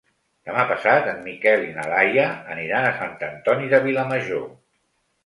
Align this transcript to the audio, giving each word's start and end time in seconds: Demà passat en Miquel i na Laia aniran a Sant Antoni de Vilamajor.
Demà 0.49 0.61
passat 0.69 1.09
en 1.11 1.19
Miquel 1.25 1.65
i 1.65 1.69
na 1.75 1.85
Laia 1.91 2.23
aniran 2.55 2.87
a 2.87 2.95
Sant 3.03 3.13
Antoni 3.29 3.71
de 3.75 3.81
Vilamajor. 3.85 4.43